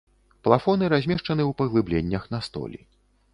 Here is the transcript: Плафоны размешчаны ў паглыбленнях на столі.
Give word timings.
Плафоны 0.45 0.85
размешчаны 0.93 1.43
ў 1.49 1.59
паглыбленнях 1.61 2.27
на 2.33 2.39
столі. 2.49 2.81